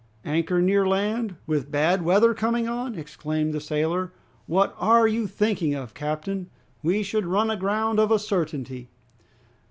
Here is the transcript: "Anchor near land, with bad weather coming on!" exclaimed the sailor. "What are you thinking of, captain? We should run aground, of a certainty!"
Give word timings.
"Anchor 0.25 0.63
near 0.63 0.87
land, 0.87 1.35
with 1.45 1.69
bad 1.69 2.01
weather 2.01 2.33
coming 2.33 2.67
on!" 2.67 2.95
exclaimed 2.95 3.53
the 3.53 3.61
sailor. 3.61 4.11
"What 4.47 4.73
are 4.79 5.07
you 5.07 5.27
thinking 5.27 5.75
of, 5.75 5.93
captain? 5.93 6.49
We 6.81 7.03
should 7.03 7.27
run 7.27 7.51
aground, 7.51 7.99
of 7.99 8.09
a 8.09 8.17
certainty!" 8.17 8.89